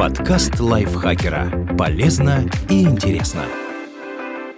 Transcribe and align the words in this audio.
Подкаст 0.00 0.58
лайфхакера. 0.58 1.76
Полезно 1.76 2.48
и 2.70 2.84
интересно. 2.84 3.44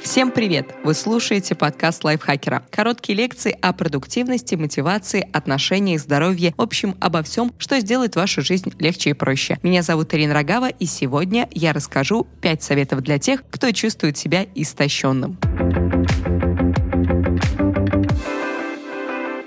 Всем 0.00 0.30
привет! 0.30 0.72
Вы 0.84 0.94
слушаете 0.94 1.56
подкаст 1.56 2.04
лайфхакера. 2.04 2.62
Короткие 2.70 3.18
лекции 3.18 3.58
о 3.60 3.72
продуктивности, 3.72 4.54
мотивации, 4.54 5.28
отношениях, 5.32 6.00
здоровье, 6.00 6.54
в 6.56 6.62
общем, 6.62 6.94
обо 7.00 7.24
всем, 7.24 7.52
что 7.58 7.80
сделает 7.80 8.14
вашу 8.14 8.42
жизнь 8.42 8.72
легче 8.78 9.10
и 9.10 9.14
проще. 9.14 9.58
Меня 9.64 9.82
зовут 9.82 10.14
Ирина 10.14 10.32
Рогава, 10.32 10.68
и 10.68 10.86
сегодня 10.86 11.48
я 11.50 11.72
расскажу 11.72 12.28
5 12.40 12.62
советов 12.62 13.00
для 13.00 13.18
тех, 13.18 13.42
кто 13.50 13.72
чувствует 13.72 14.16
себя 14.16 14.46
истощенным. 14.54 15.38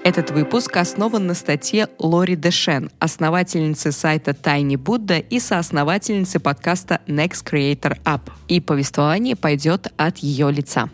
Этот 0.06 0.30
выпуск 0.30 0.78
основан 0.78 1.26
на 1.26 1.34
статье 1.34 1.88
Лори 1.98 2.36
Дэшен, 2.36 2.92
основательницы 3.00 3.92
сайта 3.92 4.32
Tiny 4.40 4.76
Buddha 4.76 5.20
и 5.20 5.40
соосновательницы 5.40 6.40
подкаста 6.40 7.02
Next 7.08 7.44
Creator 7.44 7.98
App. 8.04 8.22
И 8.48 8.60
повествование 8.60 9.36
пойдет 9.36 9.92
от 9.98 10.20
ее 10.20 10.52
лица. 10.52 10.92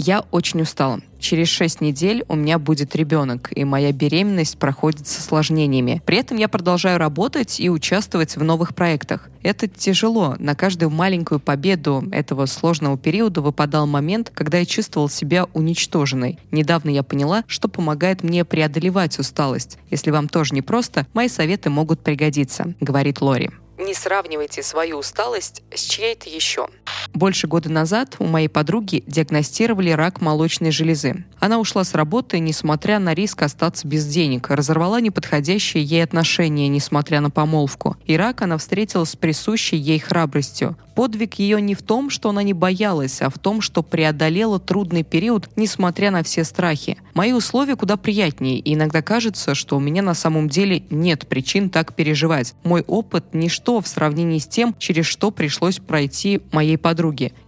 Я 0.00 0.24
очень 0.30 0.62
устала. 0.62 1.00
Через 1.18 1.48
6 1.48 1.80
недель 1.80 2.24
у 2.28 2.36
меня 2.36 2.60
будет 2.60 2.94
ребенок, 2.94 3.50
и 3.50 3.64
моя 3.64 3.90
беременность 3.90 4.56
проходит 4.56 5.08
с 5.08 5.18
осложнениями. 5.18 6.00
При 6.06 6.18
этом 6.18 6.36
я 6.36 6.46
продолжаю 6.46 7.00
работать 7.00 7.58
и 7.58 7.68
участвовать 7.68 8.36
в 8.36 8.44
новых 8.44 8.76
проектах. 8.76 9.28
Это 9.42 9.66
тяжело. 9.66 10.36
На 10.38 10.54
каждую 10.54 10.90
маленькую 10.90 11.40
победу 11.40 12.04
этого 12.12 12.46
сложного 12.46 12.96
периода 12.96 13.40
выпадал 13.40 13.88
момент, 13.88 14.30
когда 14.32 14.58
я 14.58 14.66
чувствовал 14.66 15.08
себя 15.08 15.46
уничтоженной. 15.52 16.38
Недавно 16.52 16.90
я 16.90 17.02
поняла, 17.02 17.42
что 17.48 17.66
помогает 17.66 18.22
мне 18.22 18.44
преодолевать 18.44 19.18
усталость. 19.18 19.78
Если 19.90 20.12
вам 20.12 20.28
тоже 20.28 20.54
непросто, 20.54 21.08
мои 21.12 21.26
советы 21.26 21.70
могут 21.70 22.04
пригодиться, 22.04 22.72
говорит 22.78 23.20
Лори. 23.20 23.50
Не 23.78 23.94
сравнивайте 23.94 24.62
свою 24.62 24.98
усталость 24.98 25.62
с 25.74 25.80
чьей-то 25.80 26.28
еще. 26.28 26.68
Больше 27.14 27.46
года 27.48 27.70
назад 27.70 28.16
у 28.18 28.24
моей 28.26 28.48
подруги 28.48 29.02
диагностировали 29.06 29.90
рак 29.90 30.20
молочной 30.20 30.70
железы. 30.70 31.24
Она 31.40 31.58
ушла 31.58 31.84
с 31.84 31.94
работы, 31.94 32.38
несмотря 32.38 32.98
на 32.98 33.14
риск 33.14 33.42
остаться 33.42 33.86
без 33.88 34.06
денег, 34.06 34.50
разорвала 34.50 35.00
неподходящие 35.00 35.82
ей 35.82 36.04
отношения, 36.04 36.68
несмотря 36.68 37.20
на 37.20 37.30
помолвку. 37.30 37.96
И 38.06 38.16
рак 38.16 38.42
она 38.42 38.58
встретила 38.58 39.04
с 39.04 39.16
присущей 39.16 39.76
ей 39.76 39.98
храбростью. 39.98 40.76
Подвиг 40.94 41.34
ее 41.34 41.60
не 41.60 41.76
в 41.76 41.82
том, 41.82 42.10
что 42.10 42.30
она 42.30 42.42
не 42.42 42.52
боялась, 42.52 43.22
а 43.22 43.30
в 43.30 43.38
том, 43.38 43.60
что 43.60 43.84
преодолела 43.84 44.58
трудный 44.58 45.04
период, 45.04 45.48
несмотря 45.54 46.10
на 46.10 46.24
все 46.24 46.42
страхи. 46.42 46.98
Мои 47.14 47.32
условия 47.32 47.76
куда 47.76 47.96
приятнее, 47.96 48.58
и 48.58 48.74
иногда 48.74 49.00
кажется, 49.00 49.54
что 49.54 49.76
у 49.76 49.80
меня 49.80 50.02
на 50.02 50.14
самом 50.14 50.48
деле 50.48 50.82
нет 50.90 51.28
причин 51.28 51.70
так 51.70 51.94
переживать. 51.94 52.54
Мой 52.64 52.82
опыт– 52.82 53.26
ничто 53.32 53.80
в 53.80 53.86
сравнении 53.86 54.38
с 54.40 54.48
тем, 54.48 54.74
через 54.76 55.06
что 55.06 55.30
пришлось 55.30 55.78
пройти 55.78 56.40
моей 56.50 56.76
подруге. 56.76 56.97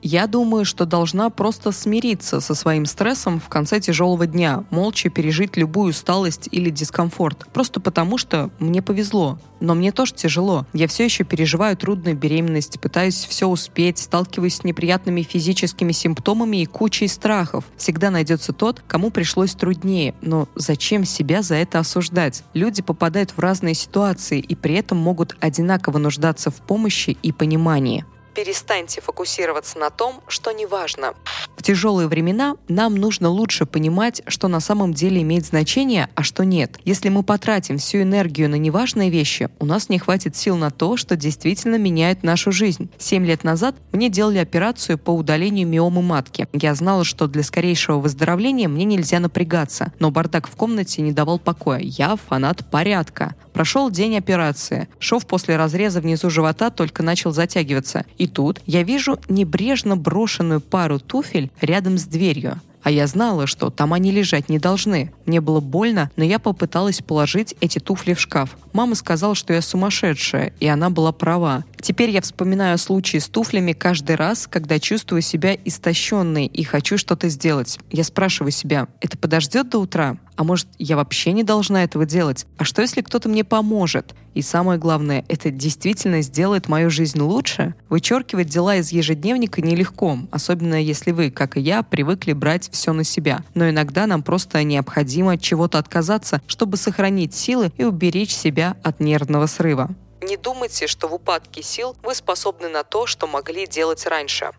Я 0.02 0.26
думаю, 0.26 0.64
что 0.64 0.86
должна 0.86 1.30
просто 1.30 1.72
смириться 1.72 2.40
со 2.40 2.54
своим 2.54 2.86
стрессом 2.86 3.40
в 3.40 3.48
конце 3.48 3.80
тяжелого 3.80 4.26
дня, 4.26 4.64
молча 4.70 5.10
пережить 5.10 5.56
любую 5.56 5.90
усталость 5.90 6.48
или 6.50 6.70
дискомфорт. 6.70 7.46
Просто 7.52 7.80
потому, 7.80 8.18
что 8.18 8.50
мне 8.58 8.82
повезло. 8.82 9.38
Но 9.60 9.74
мне 9.74 9.92
тоже 9.92 10.14
тяжело. 10.14 10.66
Я 10.72 10.88
все 10.88 11.04
еще 11.04 11.24
переживаю 11.24 11.76
трудную 11.76 12.16
беременность, 12.16 12.80
пытаюсь 12.80 13.24
все 13.24 13.46
успеть, 13.46 13.98
сталкиваюсь 13.98 14.56
с 14.56 14.64
неприятными 14.64 15.22
физическими 15.22 15.92
симптомами 15.92 16.62
и 16.62 16.66
кучей 16.66 17.08
страхов. 17.08 17.64
Всегда 17.76 18.10
найдется 18.10 18.52
тот, 18.52 18.82
кому 18.86 19.10
пришлось 19.10 19.52
труднее. 19.52 20.14
Но 20.22 20.48
зачем 20.54 21.04
себя 21.04 21.42
за 21.42 21.56
это 21.56 21.78
осуждать? 21.78 22.42
Люди 22.54 22.82
попадают 22.82 23.32
в 23.32 23.38
разные 23.38 23.74
ситуации 23.74 24.40
и 24.40 24.54
при 24.54 24.76
этом 24.76 24.98
могут 24.98 25.36
одинаково 25.40 25.98
нуждаться 25.98 26.50
в 26.50 26.56
помощи 26.56 27.16
и 27.22 27.32
понимании. 27.32 28.04
Перестаньте 28.34 29.00
фокусироваться 29.00 29.78
на 29.78 29.90
том, 29.90 30.22
что 30.28 30.52
не 30.52 30.66
важно. 30.66 31.14
В 31.60 31.62
тяжелые 31.62 32.08
времена 32.08 32.56
нам 32.68 32.94
нужно 32.94 33.28
лучше 33.28 33.66
понимать, 33.66 34.22
что 34.26 34.48
на 34.48 34.60
самом 34.60 34.94
деле 34.94 35.20
имеет 35.20 35.44
значение, 35.44 36.08
а 36.14 36.22
что 36.22 36.42
нет. 36.42 36.78
Если 36.86 37.10
мы 37.10 37.22
потратим 37.22 37.76
всю 37.76 37.98
энергию 37.98 38.48
на 38.48 38.54
неважные 38.54 39.10
вещи, 39.10 39.50
у 39.58 39.66
нас 39.66 39.90
не 39.90 39.98
хватит 39.98 40.34
сил 40.34 40.56
на 40.56 40.70
то, 40.70 40.96
что 40.96 41.16
действительно 41.16 41.76
меняет 41.76 42.22
нашу 42.22 42.50
жизнь. 42.50 42.88
Семь 42.96 43.26
лет 43.26 43.44
назад 43.44 43.74
мне 43.92 44.08
делали 44.08 44.38
операцию 44.38 44.96
по 44.96 45.10
удалению 45.10 45.68
миомы 45.68 46.00
матки. 46.00 46.48
Я 46.54 46.74
знала, 46.74 47.04
что 47.04 47.26
для 47.26 47.42
скорейшего 47.42 47.98
выздоровления 47.98 48.66
мне 48.66 48.86
нельзя 48.86 49.20
напрягаться, 49.20 49.92
но 49.98 50.10
бардак 50.10 50.48
в 50.48 50.56
комнате 50.56 51.02
не 51.02 51.12
давал 51.12 51.38
покоя. 51.38 51.80
Я 51.82 52.16
фанат 52.16 52.64
порядка. 52.70 53.34
Прошел 53.52 53.90
день 53.90 54.16
операции. 54.16 54.88
Шов 54.98 55.26
после 55.26 55.56
разреза 55.58 56.00
внизу 56.00 56.30
живота 56.30 56.70
только 56.70 57.02
начал 57.02 57.32
затягиваться. 57.32 58.06
И 58.16 58.26
тут 58.26 58.62
я 58.64 58.82
вижу 58.82 59.18
небрежно 59.28 59.98
брошенную 59.98 60.62
пару 60.62 60.98
туфель 60.98 61.49
рядом 61.60 61.98
с 61.98 62.04
дверью. 62.04 62.60
А 62.82 62.90
я 62.90 63.06
знала, 63.06 63.46
что 63.46 63.70
там 63.70 63.92
они 63.92 64.10
лежать 64.10 64.48
не 64.48 64.58
должны. 64.58 65.12
Мне 65.26 65.40
было 65.40 65.60
больно, 65.60 66.10
но 66.16 66.24
я 66.24 66.38
попыталась 66.38 67.02
положить 67.02 67.54
эти 67.60 67.78
туфли 67.78 68.14
в 68.14 68.20
шкаф. 68.20 68.56
Мама 68.72 68.94
сказала, 68.94 69.34
что 69.34 69.52
я 69.52 69.60
сумасшедшая, 69.60 70.54
и 70.60 70.66
она 70.66 70.88
была 70.88 71.12
права. 71.12 71.64
Теперь 71.80 72.10
я 72.10 72.20
вспоминаю 72.20 72.76
случаи 72.78 73.18
с 73.18 73.28
туфлями 73.28 73.72
каждый 73.72 74.16
раз, 74.16 74.46
когда 74.46 74.78
чувствую 74.78 75.22
себя 75.22 75.54
истощенной 75.54 76.46
и 76.46 76.62
хочу 76.62 76.98
что-то 76.98 77.28
сделать. 77.28 77.78
Я 77.90 78.04
спрашиваю 78.04 78.52
себя, 78.52 78.88
это 79.00 79.16
подождет 79.16 79.70
до 79.70 79.78
утра? 79.78 80.18
А 80.36 80.44
может, 80.44 80.68
я 80.78 80.96
вообще 80.96 81.32
не 81.32 81.42
должна 81.42 81.84
этого 81.84 82.06
делать? 82.06 82.46
А 82.58 82.64
что, 82.64 82.82
если 82.82 83.02
кто-то 83.02 83.28
мне 83.28 83.44
поможет? 83.44 84.14
И 84.34 84.42
самое 84.42 84.78
главное, 84.78 85.24
это 85.28 85.50
действительно 85.50 86.22
сделает 86.22 86.68
мою 86.68 86.90
жизнь 86.90 87.20
лучше? 87.20 87.74
Вычеркивать 87.88 88.48
дела 88.48 88.76
из 88.76 88.92
ежедневника 88.92 89.60
нелегко, 89.60 90.18
особенно 90.30 90.80
если 90.80 91.10
вы, 91.10 91.30
как 91.30 91.56
и 91.56 91.60
я, 91.60 91.82
привыкли 91.82 92.32
брать 92.32 92.70
все 92.72 92.92
на 92.92 93.04
себя. 93.04 93.42
Но 93.54 93.68
иногда 93.68 94.06
нам 94.06 94.22
просто 94.22 94.62
необходимо 94.62 95.32
от 95.32 95.42
чего-то 95.42 95.78
отказаться, 95.78 96.40
чтобы 96.46 96.76
сохранить 96.76 97.34
силы 97.34 97.72
и 97.76 97.84
уберечь 97.84 98.34
себя 98.34 98.76
от 98.82 99.00
нервного 99.00 99.46
срыва. 99.46 99.94
Не 100.22 100.36
думайте, 100.36 100.86
что 100.86 101.08
в 101.08 101.14
упадке 101.14 101.62
сил 101.62 101.96
вы 102.02 102.14
способны 102.14 102.68
на 102.68 102.84
то, 102.84 103.06
что 103.06 103.26
могли 103.26 103.66
делать 103.66 104.06
раньше. 104.06 104.52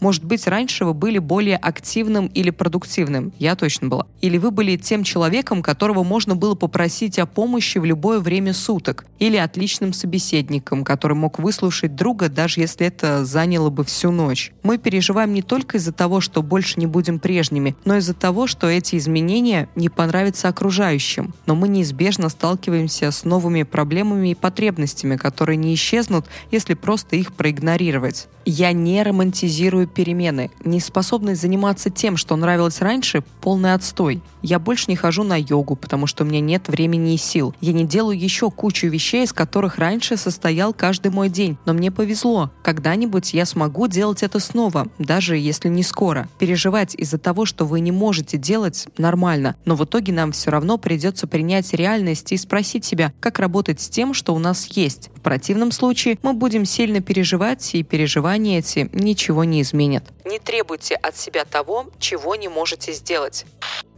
Может 0.00 0.24
быть, 0.24 0.46
раньше 0.46 0.84
вы 0.86 0.94
были 0.94 1.18
более 1.18 1.56
активным 1.56 2.26
или 2.28 2.50
продуктивным. 2.50 3.32
Я 3.38 3.54
точно 3.54 3.88
была. 3.88 4.06
Или 4.22 4.38
вы 4.38 4.50
были 4.50 4.76
тем 4.76 5.04
человеком, 5.04 5.62
которого 5.62 6.02
можно 6.02 6.34
было 6.34 6.54
попросить 6.54 7.18
о 7.18 7.26
помощи 7.26 7.78
в 7.78 7.84
любое 7.84 8.18
время 8.18 8.54
суток. 8.54 9.04
Или 9.18 9.36
отличным 9.36 9.92
собеседником, 9.92 10.84
который 10.84 11.16
мог 11.16 11.38
выслушать 11.38 11.94
друга, 11.94 12.28
даже 12.30 12.60
если 12.60 12.86
это 12.86 13.24
заняло 13.26 13.68
бы 13.68 13.84
всю 13.84 14.10
ночь. 14.10 14.52
Мы 14.62 14.78
переживаем 14.78 15.34
не 15.34 15.42
только 15.42 15.76
из-за 15.76 15.92
того, 15.92 16.20
что 16.20 16.42
больше 16.42 16.80
не 16.80 16.86
будем 16.86 17.18
прежними, 17.18 17.76
но 17.84 17.96
из-за 17.98 18.14
того, 18.14 18.46
что 18.46 18.68
эти 18.68 18.96
изменения 18.96 19.68
не 19.74 19.90
понравятся 19.90 20.48
окружающим. 20.48 21.34
Но 21.44 21.54
мы 21.54 21.68
неизбежно 21.68 22.30
сталкиваемся 22.30 23.10
с 23.10 23.24
новыми 23.24 23.64
проблемами 23.64 24.30
и 24.30 24.34
потребностями, 24.34 25.16
которые 25.16 25.58
не 25.58 25.74
исчезнут, 25.74 26.26
если 26.50 26.72
просто 26.72 27.16
их 27.16 27.34
проигнорировать. 27.34 28.28
Я 28.46 28.72
не 28.72 29.02
романтизирую 29.02 29.59
перемены. 29.60 30.50
Неспособность 30.64 31.40
заниматься 31.40 31.90
тем, 31.90 32.16
что 32.16 32.36
нравилось 32.36 32.80
раньше, 32.80 33.22
полный 33.40 33.74
отстой. 33.74 34.22
Я 34.42 34.58
больше 34.58 34.86
не 34.88 34.96
хожу 34.96 35.22
на 35.22 35.38
йогу, 35.38 35.76
потому 35.76 36.06
что 36.06 36.24
у 36.24 36.26
меня 36.26 36.40
нет 36.40 36.68
времени 36.68 37.14
и 37.14 37.18
сил. 37.18 37.54
Я 37.60 37.72
не 37.72 37.84
делаю 37.84 38.18
еще 38.18 38.50
кучу 38.50 38.86
вещей, 38.86 39.24
из 39.24 39.32
которых 39.32 39.78
раньше 39.78 40.16
состоял 40.16 40.72
каждый 40.72 41.10
мой 41.10 41.28
день. 41.28 41.58
Но 41.66 41.74
мне 41.74 41.90
повезло. 41.90 42.50
Когда-нибудь 42.62 43.34
я 43.34 43.44
смогу 43.44 43.86
делать 43.86 44.22
это 44.22 44.38
снова, 44.38 44.88
даже 44.98 45.36
если 45.36 45.68
не 45.68 45.82
скоро. 45.82 46.28
Переживать 46.38 46.94
из-за 46.94 47.18
того, 47.18 47.44
что 47.44 47.66
вы 47.66 47.80
не 47.80 47.92
можете 47.92 48.38
делать, 48.38 48.86
нормально. 48.96 49.56
Но 49.64 49.76
в 49.76 49.84
итоге 49.84 50.12
нам 50.12 50.32
все 50.32 50.50
равно 50.50 50.78
придется 50.78 51.26
принять 51.26 51.74
реальность 51.74 52.32
и 52.32 52.36
спросить 52.36 52.84
себя, 52.84 53.12
как 53.20 53.38
работать 53.38 53.80
с 53.80 53.88
тем, 53.88 54.14
что 54.14 54.34
у 54.34 54.38
нас 54.38 54.66
есть. 54.68 55.10
В 55.16 55.20
противном 55.20 55.70
случае 55.70 56.18
мы 56.22 56.32
будем 56.32 56.64
сильно 56.64 57.00
переживать, 57.00 57.74
и 57.74 57.82
переживания 57.82 58.60
эти 58.60 58.88
ничего 58.94 59.44
не 59.44 59.49
изменят. 59.58 60.04
Не 60.24 60.38
требуйте 60.38 60.94
от 60.94 61.16
себя 61.16 61.44
того, 61.44 61.86
чего 61.98 62.36
не 62.36 62.48
можете 62.48 62.92
сделать. 62.92 63.46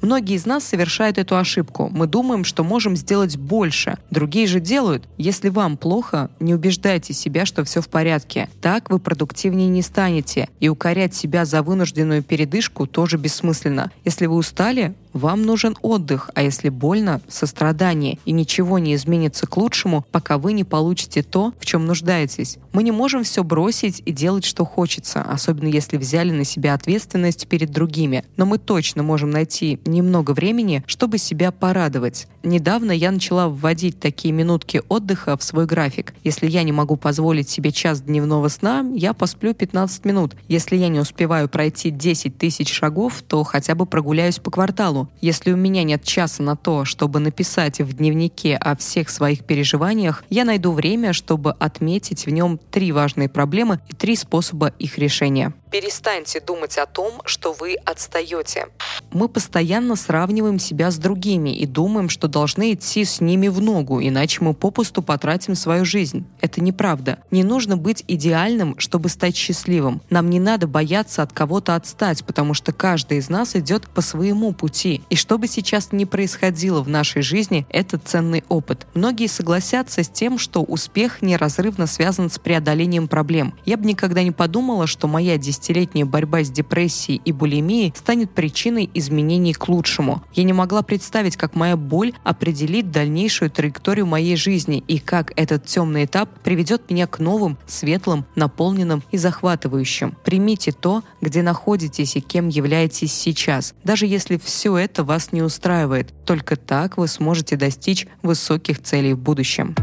Многие 0.02 0.34
из 0.34 0.46
нас 0.46 0.64
совершают 0.64 1.16
эту 1.16 1.36
ошибку. 1.36 1.88
Мы 1.92 2.08
думаем, 2.08 2.42
что 2.44 2.64
можем 2.64 2.96
сделать 2.96 3.36
больше. 3.36 3.98
Другие 4.10 4.48
же 4.48 4.58
делают. 4.58 5.04
Если 5.16 5.48
вам 5.48 5.76
плохо, 5.76 6.28
не 6.40 6.54
убеждайте 6.54 7.12
себя, 7.12 7.46
что 7.46 7.62
все 7.62 7.80
в 7.80 7.88
порядке. 7.88 8.48
Так 8.60 8.90
вы 8.90 8.98
продуктивнее 8.98 9.68
не 9.68 9.80
станете. 9.80 10.48
И 10.58 10.68
укорять 10.68 11.14
себя 11.14 11.44
за 11.44 11.62
вынужденную 11.62 12.24
передышку 12.24 12.88
тоже 12.88 13.16
бессмысленно. 13.16 13.92
Если 14.04 14.26
вы 14.26 14.34
устали, 14.34 14.94
Вам 15.12 15.42
нужен 15.42 15.76
отдых, 15.82 16.30
а 16.34 16.42
если 16.42 16.68
больно, 16.68 17.20
сострадание. 17.28 18.18
И 18.24 18.32
ничего 18.32 18.78
не 18.78 18.94
изменится 18.94 19.46
к 19.46 19.56
лучшему, 19.56 20.04
пока 20.10 20.38
вы 20.38 20.52
не 20.52 20.64
получите 20.64 21.22
то, 21.22 21.52
в 21.58 21.66
чем 21.66 21.86
нуждаетесь. 21.86 22.58
Мы 22.72 22.82
не 22.82 22.92
можем 22.92 23.24
все 23.24 23.44
бросить 23.44 24.02
и 24.04 24.12
делать, 24.12 24.44
что 24.44 24.64
хочется, 24.64 25.22
особенно 25.22 25.68
если 25.68 25.96
взяли 25.96 26.30
на 26.30 26.44
себя 26.44 26.74
ответственность 26.74 27.46
перед 27.46 27.70
другими. 27.70 28.24
Но 28.36 28.46
мы 28.46 28.58
точно 28.58 29.02
можем 29.02 29.30
найти 29.30 29.80
немного 29.84 30.32
времени, 30.32 30.82
чтобы 30.86 31.18
себя 31.18 31.52
порадовать. 31.52 32.26
Недавно 32.42 32.92
я 32.92 33.10
начала 33.10 33.48
вводить 33.48 34.00
такие 34.00 34.32
минутки 34.32 34.82
отдыха 34.88 35.36
в 35.36 35.42
свой 35.42 35.66
график. 35.66 36.14
Если 36.24 36.48
я 36.48 36.62
не 36.62 36.72
могу 36.72 36.96
позволить 36.96 37.48
себе 37.48 37.70
час 37.70 38.00
дневного 38.00 38.48
сна, 38.48 38.84
я 38.94 39.12
посплю 39.12 39.54
15 39.54 40.04
минут. 40.04 40.34
Если 40.48 40.76
я 40.76 40.88
не 40.88 41.00
успеваю 41.00 41.48
пройти 41.48 41.90
10 41.90 42.36
тысяч 42.38 42.72
шагов, 42.72 43.22
то 43.26 43.44
хотя 43.44 43.74
бы 43.74 43.86
прогуляюсь 43.86 44.38
по 44.38 44.50
кварталу. 44.50 45.01
Если 45.20 45.52
у 45.52 45.56
меня 45.56 45.82
нет 45.84 46.04
часа 46.04 46.42
на 46.42 46.56
то, 46.56 46.84
чтобы 46.84 47.20
написать 47.20 47.80
в 47.80 47.92
дневнике 47.92 48.56
о 48.56 48.76
всех 48.76 49.10
своих 49.10 49.44
переживаниях, 49.44 50.24
я 50.30 50.44
найду 50.44 50.72
время, 50.72 51.12
чтобы 51.12 51.52
отметить 51.52 52.26
в 52.26 52.30
нем 52.30 52.58
три 52.70 52.92
важные 52.92 53.28
проблемы 53.28 53.80
и 53.88 53.94
три 53.94 54.16
способа 54.16 54.72
их 54.78 54.98
решения. 54.98 55.52
Перестаньте 55.72 56.38
думать 56.40 56.76
о 56.76 56.84
том, 56.84 57.22
что 57.24 57.54
вы 57.54 57.76
отстаете. 57.86 58.66
Мы 59.10 59.26
постоянно 59.26 59.96
сравниваем 59.96 60.58
себя 60.58 60.90
с 60.90 60.98
другими 60.98 61.48
и 61.48 61.64
думаем, 61.64 62.10
что 62.10 62.28
должны 62.28 62.74
идти 62.74 63.06
с 63.06 63.22
ними 63.22 63.48
в 63.48 63.62
ногу, 63.62 63.98
иначе 64.02 64.44
мы 64.44 64.52
попусту 64.52 65.02
потратим 65.02 65.54
свою 65.54 65.86
жизнь. 65.86 66.26
Это 66.42 66.62
неправда. 66.62 67.20
Не 67.30 67.42
нужно 67.42 67.78
быть 67.78 68.04
идеальным, 68.06 68.78
чтобы 68.78 69.08
стать 69.08 69.34
счастливым. 69.34 70.02
Нам 70.10 70.28
не 70.28 70.40
надо 70.40 70.66
бояться 70.66 71.22
от 71.22 71.32
кого-то 71.32 71.74
отстать, 71.74 72.22
потому 72.24 72.52
что 72.52 72.74
каждый 72.74 73.16
из 73.16 73.30
нас 73.30 73.56
идет 73.56 73.88
по 73.88 74.02
своему 74.02 74.52
пути. 74.52 75.00
И 75.08 75.16
что 75.16 75.38
бы 75.38 75.48
сейчас 75.48 75.90
ни 75.92 76.04
происходило 76.04 76.82
в 76.82 76.88
нашей 76.88 77.22
жизни, 77.22 77.66
это 77.70 77.96
ценный 77.98 78.44
опыт. 78.50 78.86
Многие 78.92 79.26
согласятся 79.26 80.02
с 80.02 80.08
тем, 80.10 80.38
что 80.38 80.62
успех 80.62 81.22
неразрывно 81.22 81.86
связан 81.86 82.30
с 82.30 82.38
преодолением 82.38 83.08
проблем. 83.08 83.54
Я 83.64 83.78
бы 83.78 83.86
никогда 83.86 84.22
не 84.22 84.32
подумала, 84.32 84.86
что 84.86 85.08
моя 85.08 85.38
десятилетняя 85.62 86.04
борьба 86.04 86.42
с 86.42 86.50
депрессией 86.50 87.20
и 87.24 87.30
булимией 87.30 87.94
станет 87.96 88.32
причиной 88.32 88.90
изменений 88.94 89.54
к 89.54 89.68
лучшему. 89.68 90.22
Я 90.34 90.42
не 90.42 90.52
могла 90.52 90.82
представить, 90.82 91.36
как 91.36 91.54
моя 91.54 91.76
боль 91.76 92.12
определит 92.24 92.90
дальнейшую 92.90 93.50
траекторию 93.50 94.06
моей 94.06 94.34
жизни 94.34 94.82
и 94.88 94.98
как 94.98 95.32
этот 95.36 95.66
темный 95.66 96.04
этап 96.04 96.28
приведет 96.42 96.90
меня 96.90 97.06
к 97.06 97.20
новым, 97.20 97.58
светлым, 97.66 98.24
наполненным 98.34 99.04
и 99.12 99.18
захватывающим. 99.18 100.16
Примите 100.24 100.72
то, 100.72 101.04
где 101.20 101.42
находитесь 101.42 102.16
и 102.16 102.20
кем 102.20 102.48
являетесь 102.48 103.12
сейчас, 103.12 103.74
даже 103.84 104.06
если 104.06 104.38
все 104.42 104.76
это 104.76 105.04
вас 105.04 105.30
не 105.30 105.42
устраивает. 105.42 106.12
Только 106.26 106.56
так 106.56 106.96
вы 106.96 107.06
сможете 107.06 107.56
достичь 107.56 108.06
высоких 108.22 108.82
целей 108.82 109.14
в 109.14 109.18
будущем. 109.18 109.74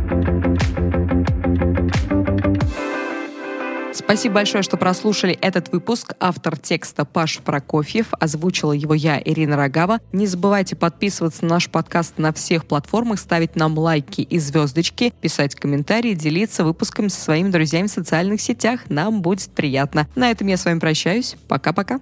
Спасибо 3.91 4.35
большое, 4.35 4.63
что 4.63 4.77
прослушали 4.77 5.33
этот 5.41 5.71
выпуск. 5.71 6.13
Автор 6.19 6.57
текста 6.57 7.05
Паш 7.05 7.39
Прокофьев. 7.39 8.07
Озвучила 8.19 8.71
его 8.71 8.93
я, 8.93 9.21
Ирина 9.23 9.57
Рогава. 9.57 9.99
Не 10.11 10.27
забывайте 10.27 10.75
подписываться 10.75 11.43
на 11.43 11.55
наш 11.55 11.69
подкаст 11.69 12.17
на 12.17 12.31
всех 12.31 12.65
платформах, 12.65 13.19
ставить 13.19 13.55
нам 13.55 13.77
лайки 13.77 14.21
и 14.21 14.39
звездочки, 14.39 15.13
писать 15.21 15.55
комментарии, 15.55 16.13
делиться 16.13 16.63
выпусками 16.63 17.07
со 17.07 17.19
своими 17.19 17.49
друзьями 17.49 17.87
в 17.87 17.91
социальных 17.91 18.41
сетях. 18.41 18.81
Нам 18.89 19.21
будет 19.21 19.49
приятно. 19.51 20.07
На 20.15 20.31
этом 20.31 20.47
я 20.47 20.57
с 20.57 20.65
вами 20.65 20.79
прощаюсь. 20.79 21.35
Пока-пока. 21.47 21.99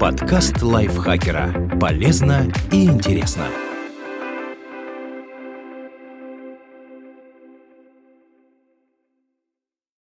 Подкаст 0.00 0.62
лайфхакера. 0.62 1.78
Полезно 1.78 2.52
и 2.70 2.86
интересно. 2.86 3.46